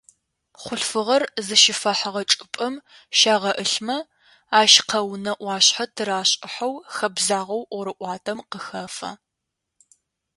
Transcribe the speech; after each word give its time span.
Хъулъфыгъэр 0.61 1.23
зыщыфэхыгъэ 1.45 2.23
чӏыпӏэм 2.29 2.73
щагъэӏылъмэ, 3.17 3.97
ащ 4.59 4.73
къэунэ 4.89 5.33
ӏуашъхьэ 5.39 5.85
тырашӏыхьэу 5.95 6.73
хэбзагъэу 6.95 7.63
ӏорыӏуатэм 7.73 8.39
къыхэфэ. 8.51 9.09